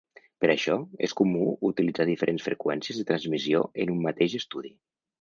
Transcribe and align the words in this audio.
Per 0.45 0.49
això, 0.53 0.77
és 1.07 1.13
comú 1.19 1.51
utilitzar 1.71 2.09
diferents 2.13 2.49
freqüències 2.49 3.01
de 3.03 3.09
transmissió 3.13 3.65
en 3.85 3.97
un 3.99 4.05
mateix 4.11 4.43
estudi. 4.45 4.79